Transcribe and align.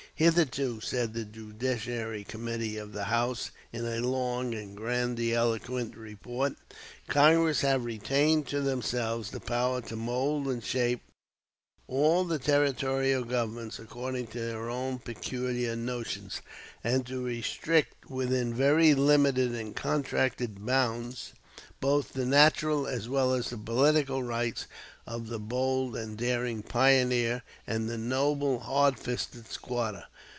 "Hitherto," 0.13 0.79
said 0.81 1.15
the 1.15 1.25
Judiciary 1.25 2.23
Committee 2.23 2.77
of 2.77 2.93
the 2.93 3.05
House 3.05 3.49
in 3.73 3.87
a 3.87 4.01
long 4.07 4.53
and 4.53 4.77
grandiloquent 4.77 5.97
report, 5.97 6.53
"Congress 7.07 7.61
have 7.61 7.85
retained 7.85 8.45
to 8.49 8.61
themselves 8.61 9.31
the 9.31 9.39
power 9.39 9.81
to 9.81 9.95
mold 9.95 10.47
and 10.47 10.63
shape 10.63 11.01
all 11.87 12.23
the 12.23 12.37
territorial 12.37 13.23
governments 13.23 13.79
according 13.79 14.27
to 14.27 14.39
their 14.39 14.69
own 14.69 14.99
peculiar 14.99 15.75
notions, 15.75 16.41
and 16.83 17.07
to 17.07 17.23
restrict 17.23 18.07
within 18.07 18.53
very 18.53 18.93
limited 18.93 19.55
and 19.55 19.75
contracted 19.75 20.63
bounds 20.63 21.33
both 21.79 22.13
the 22.13 22.25
natural 22.27 22.85
as 22.85 23.09
well 23.09 23.33
as 23.33 23.49
the 23.49 23.57
political 23.57 24.21
rights 24.21 24.67
of 25.07 25.27
the 25.27 25.39
bold 25.39 25.95
and 25.97 26.15
daring 26.17 26.61
pioneer 26.61 27.41
and 27.65 27.89
the 27.89 27.97
noble, 27.97 28.59
hard 28.59 28.97
fisted 28.99 29.47
squatter." 29.47 30.05